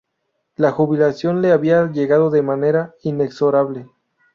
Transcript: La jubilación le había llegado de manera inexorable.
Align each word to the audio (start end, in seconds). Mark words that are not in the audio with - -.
La 0.55 0.71
jubilación 0.71 1.43
le 1.43 1.51
había 1.51 1.85
llegado 1.91 2.31
de 2.31 2.41
manera 2.41 2.95
inexorable. 3.03 3.85